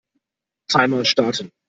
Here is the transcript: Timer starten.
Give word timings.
Timer 0.67 1.05
starten. 1.05 1.51